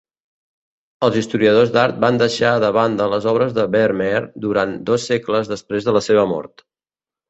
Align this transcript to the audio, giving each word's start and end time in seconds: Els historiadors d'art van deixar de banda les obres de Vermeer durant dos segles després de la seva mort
Els 1.07 1.17
historiadors 1.21 1.73
d'art 1.75 1.99
van 2.07 2.17
deixar 2.23 2.55
de 2.65 2.73
banda 2.79 3.09
les 3.17 3.29
obres 3.35 3.55
de 3.61 3.69
Vermeer 3.79 4.27
durant 4.49 4.77
dos 4.93 5.09
segles 5.15 5.57
després 5.57 5.91
de 5.91 6.01
la 6.01 6.07
seva 6.13 6.31
mort 6.37 6.71